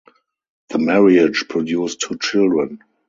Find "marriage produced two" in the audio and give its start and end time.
0.79-2.17